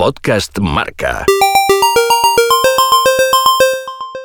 Podcast 0.00 0.58
Marca. 0.60 1.26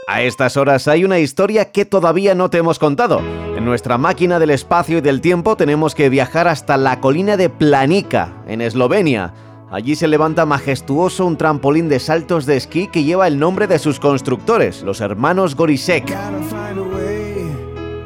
A 0.08 0.22
estas 0.22 0.56
horas 0.56 0.88
hay 0.88 1.04
una 1.04 1.20
historia 1.20 1.74
que 1.74 1.84
todavía 1.84 2.34
no 2.34 2.50
te 2.50 2.60
hemos 2.60 2.80
contado. 2.80 3.20
En 3.58 3.66
nuestra 3.66 3.98
máquina 3.98 4.40
del 4.40 4.52
espacio 4.52 5.00
y 5.00 5.02
del 5.02 5.20
tiempo 5.20 5.58
tenemos 5.58 5.94
que 5.94 6.08
viajar 6.08 6.48
hasta 6.48 6.78
la 6.78 7.02
colina 7.02 7.36
de 7.36 7.50
Planica, 7.50 8.42
en 8.48 8.62
Eslovenia. 8.62 9.34
Allí 9.70 9.98
se 9.98 10.08
levanta 10.08 10.46
majestuoso 10.46 11.26
un 11.26 11.36
trampolín 11.36 11.90
de 11.90 12.00
saltos 12.00 12.46
de 12.46 12.56
esquí 12.56 12.88
que 12.88 13.04
lleva 13.04 13.28
el 13.28 13.38
nombre 13.38 13.68
de 13.68 13.78
sus 13.78 14.00
constructores, 14.00 14.82
los 14.82 15.02
hermanos 15.02 15.58
Gorisek. 15.58 16.10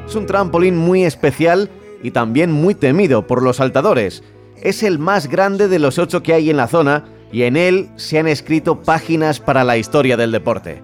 Es 0.08 0.16
un 0.16 0.26
trampolín 0.26 0.76
muy 0.76 1.04
especial 1.04 1.70
y 2.02 2.10
también 2.10 2.52
muy 2.52 2.74
temido 2.74 3.28
por 3.28 3.44
los 3.44 3.58
saltadores. 3.58 4.24
Es 4.56 4.82
el 4.82 4.98
más 4.98 5.28
grande 5.28 5.68
de 5.68 5.78
los 5.78 6.00
ocho 6.00 6.24
que 6.24 6.34
hay 6.34 6.50
en 6.50 6.58
la 6.58 6.68
zona 6.68 7.19
y 7.32 7.44
en 7.44 7.58
él 7.58 7.90
se 7.96 8.20
han 8.20 8.28
escrito 8.28 8.82
páginas 8.82 9.40
para 9.40 9.64
la 9.64 9.78
historia 9.78 10.18
del 10.18 10.32
deporte. 10.32 10.82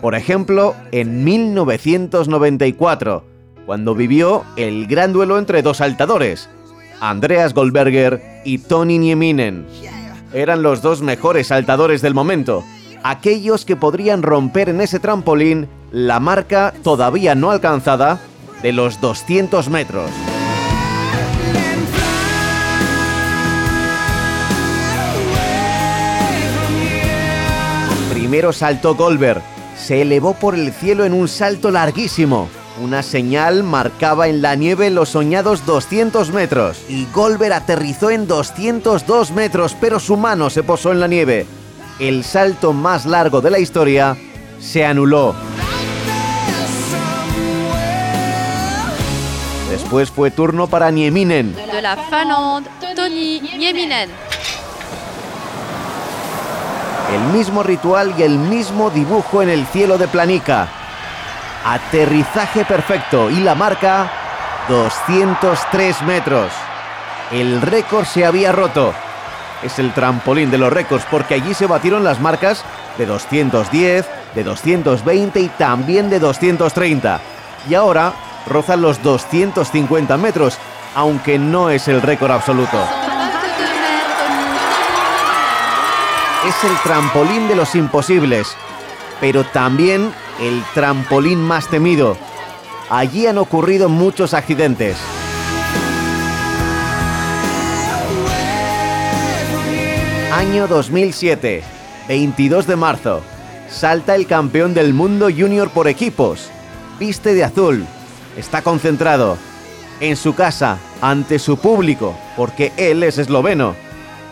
Por 0.00 0.14
ejemplo, 0.14 0.74
en 0.92 1.24
1994, 1.24 3.24
cuando 3.66 3.94
vivió 3.94 4.44
el 4.56 4.86
gran 4.86 5.12
duelo 5.12 5.38
entre 5.38 5.62
dos 5.62 5.78
saltadores, 5.78 6.48
Andreas 7.00 7.54
Goldberger 7.54 8.22
y 8.44 8.58
Tony 8.58 8.98
Nieminen. 8.98 9.66
Eran 10.32 10.62
los 10.62 10.82
dos 10.82 11.00
mejores 11.00 11.48
saltadores 11.48 12.02
del 12.02 12.14
momento, 12.14 12.64
aquellos 13.02 13.64
que 13.64 13.76
podrían 13.76 14.22
romper 14.22 14.68
en 14.68 14.80
ese 14.80 14.98
trampolín 14.98 15.68
la 15.92 16.18
marca 16.18 16.74
todavía 16.82 17.34
no 17.34 17.50
alcanzada 17.50 18.18
de 18.62 18.72
los 18.72 19.00
200 19.00 19.70
metros. 19.70 20.10
Primero 28.34 28.52
saltó 28.52 28.96
Goldberg, 28.96 29.40
se 29.78 30.02
elevó 30.02 30.34
por 30.34 30.56
el 30.56 30.72
cielo 30.72 31.04
en 31.04 31.12
un 31.12 31.28
salto 31.28 31.70
larguísimo. 31.70 32.48
Una 32.82 33.04
señal 33.04 33.62
marcaba 33.62 34.26
en 34.26 34.42
la 34.42 34.56
nieve 34.56 34.90
los 34.90 35.10
soñados 35.10 35.64
200 35.64 36.32
metros 36.32 36.78
y 36.88 37.06
Goldberg 37.14 37.52
aterrizó 37.52 38.10
en 38.10 38.26
202 38.26 39.30
metros, 39.30 39.76
pero 39.80 40.00
su 40.00 40.16
mano 40.16 40.50
se 40.50 40.64
posó 40.64 40.90
en 40.90 40.98
la 40.98 41.06
nieve. 41.06 41.46
El 42.00 42.24
salto 42.24 42.72
más 42.72 43.06
largo 43.06 43.40
de 43.40 43.52
la 43.52 43.60
historia 43.60 44.16
se 44.58 44.84
anuló. 44.84 45.36
Después 49.70 50.10
fue 50.10 50.32
turno 50.32 50.66
para 50.66 50.90
Nieminen. 50.90 51.54
de 51.54 51.80
la 51.80 51.96
Finlande, 51.96 52.68
Tony 52.96 53.40
Nieminen. 53.56 54.10
El 57.12 57.20
mismo 57.32 57.62
ritual 57.62 58.14
y 58.18 58.22
el 58.22 58.38
mismo 58.38 58.90
dibujo 58.90 59.42
en 59.42 59.50
el 59.50 59.66
cielo 59.66 59.98
de 59.98 60.08
Planica. 60.08 60.68
Aterrizaje 61.64 62.64
perfecto 62.64 63.30
y 63.30 63.40
la 63.40 63.54
marca 63.54 64.10
203 64.68 66.02
metros. 66.02 66.50
El 67.30 67.60
récord 67.60 68.06
se 68.06 68.24
había 68.24 68.52
roto. 68.52 68.94
Es 69.62 69.78
el 69.78 69.92
trampolín 69.92 70.50
de 70.50 70.58
los 70.58 70.72
récords 70.72 71.06
porque 71.10 71.34
allí 71.34 71.54
se 71.54 71.66
batieron 71.66 72.04
las 72.04 72.20
marcas 72.20 72.64
de 72.96 73.06
210, 73.06 74.06
de 74.34 74.44
220 74.44 75.40
y 75.40 75.48
también 75.48 76.10
de 76.10 76.20
230. 76.20 77.20
Y 77.68 77.74
ahora 77.74 78.12
rozan 78.46 78.82
los 78.82 79.02
250 79.02 80.16
metros, 80.16 80.58
aunque 80.94 81.38
no 81.38 81.70
es 81.70 81.86
el 81.88 82.02
récord 82.02 82.32
absoluto. 82.32 82.78
Es 86.46 86.62
el 86.62 86.76
trampolín 86.82 87.48
de 87.48 87.56
los 87.56 87.74
imposibles, 87.74 88.54
pero 89.18 89.44
también 89.44 90.12
el 90.40 90.62
trampolín 90.74 91.40
más 91.40 91.68
temido. 91.68 92.18
Allí 92.90 93.26
han 93.26 93.38
ocurrido 93.38 93.88
muchos 93.88 94.34
accidentes. 94.34 94.98
Año 100.32 100.66
2007, 100.66 101.62
22 102.08 102.66
de 102.66 102.76
marzo. 102.76 103.22
Salta 103.70 104.14
el 104.14 104.26
campeón 104.26 104.74
del 104.74 104.92
mundo 104.92 105.28
junior 105.34 105.70
por 105.70 105.88
equipos. 105.88 106.50
Viste 106.98 107.32
de 107.32 107.44
azul. 107.44 107.86
Está 108.36 108.60
concentrado. 108.60 109.38
En 110.00 110.16
su 110.16 110.34
casa, 110.34 110.76
ante 111.00 111.38
su 111.38 111.56
público, 111.56 112.14
porque 112.36 112.72
él 112.76 113.02
es 113.02 113.16
esloveno. 113.16 113.83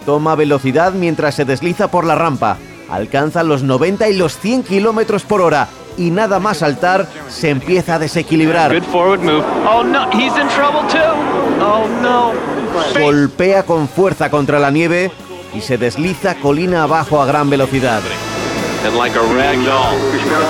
Toma 0.05 0.35
velocidad 0.35 0.93
mientras 0.93 1.35
se 1.35 1.45
desliza 1.45 1.89
por 1.89 2.05
la 2.05 2.15
rampa. 2.15 2.59
Alcanza 2.91 3.43
los 3.43 3.63
90 3.63 4.09
y 4.09 4.17
los 4.17 4.39
100 4.39 4.65
kilómetros 4.65 5.23
por 5.23 5.41
hora. 5.41 5.69
Y 5.97 6.11
nada 6.11 6.41
más 6.41 6.59
saltar, 6.59 7.07
se 7.29 7.51
empieza 7.51 7.97
a 7.97 7.99
desequilibrar. 7.99 8.73
Good 8.73 8.89
forward 8.91 9.21
move. 9.21 9.45
Oh 9.67 9.83
no, 9.83 10.09
he's 10.11 10.37
in 10.37 10.49
trouble 10.49 10.83
too. 10.89 10.99
Oh 11.61 11.87
no. 12.03 12.33
Golpea 12.99 13.65
con 13.65 13.89
fuerza 13.89 14.31
contra 14.31 14.59
la 14.59 14.71
nieve 14.71 15.11
y 15.55 15.61
se 15.61 15.79
desliza 15.79 16.37
colina 16.37 16.85
abajo 16.85 17.21
a 17.21 17.27
gran 17.27 17.51
velocidad. 17.51 18.01
and 18.85 18.97
like 18.97 19.15
a 19.15 19.23
rag 19.35 19.65
doll, 19.65 19.97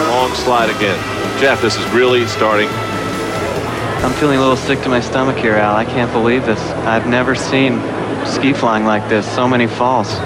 long 0.08 0.32
slide 0.34 0.70
again. 0.70 0.98
Jeff, 1.38 1.60
this 1.60 1.76
is 1.76 1.84
really 1.92 2.26
starting. 2.26 2.68
I'm 4.02 4.12
feeling 4.14 4.38
a 4.38 4.40
little 4.40 4.56
sick 4.56 4.82
to 4.82 4.88
my 4.88 5.00
stomach 5.00 5.36
here, 5.36 5.54
Al. 5.54 5.76
I 5.76 5.84
can't 5.84 6.12
believe 6.12 6.44
this. 6.44 6.58
I've 6.86 7.06
never 7.06 7.36
seen 7.36 7.80
ski 8.26 8.52
flying 8.52 8.84
like 8.84 9.08
this. 9.08 9.24
So 9.24 9.46
many 9.46 9.68
falls. 9.68 10.20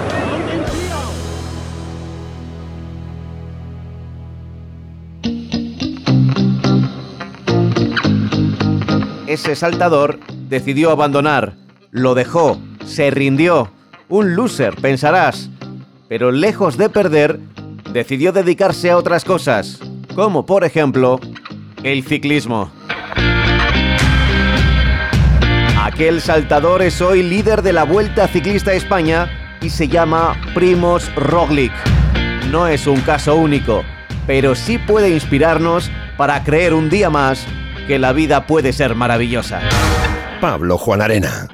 Ese 9.27 9.55
saltador 9.55 10.19
decidió 10.49 10.89
abandonar, 10.89 11.53
lo 11.91 12.15
dejó, 12.15 12.59
se 12.83 13.11
rindió. 13.11 13.69
Un 14.09 14.35
loser, 14.35 14.75
pensarás. 14.81 15.51
Pero 16.09 16.31
lejos 16.31 16.77
de 16.77 16.89
perder, 16.89 17.39
decidió 17.93 18.31
dedicarse 18.31 18.89
a 18.89 18.97
otras 18.97 19.23
cosas, 19.23 19.79
como 20.15 20.47
por 20.47 20.63
ejemplo 20.63 21.19
el 21.83 22.03
ciclismo. 22.03 22.71
Aquel 25.97 26.21
saltador 26.21 26.83
es 26.83 27.01
hoy 27.01 27.23
líder 27.23 27.63
de 27.63 27.73
la 27.73 27.83
Vuelta 27.83 28.27
Ciclista 28.27 28.69
a 28.69 28.75
España 28.75 29.57
y 29.61 29.71
se 29.71 29.87
llama 29.87 30.39
Primoz 30.53 31.11
Roglic. 31.15 31.71
No 32.51 32.67
es 32.67 32.85
un 32.85 33.01
caso 33.01 33.35
único, 33.35 33.83
pero 34.27 34.53
sí 34.53 34.77
puede 34.77 35.09
inspirarnos 35.09 35.89
para 36.15 36.43
creer 36.43 36.75
un 36.75 36.91
día 36.91 37.09
más 37.09 37.43
que 37.87 37.97
la 37.97 38.13
vida 38.13 38.45
puede 38.45 38.73
ser 38.73 38.93
maravillosa. 38.93 39.59
Pablo 40.39 40.77
Juan 40.77 41.01
Arena. 41.01 41.47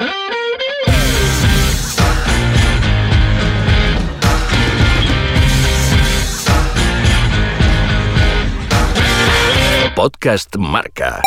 Podcast 9.95 10.53
Marca. 10.57 11.21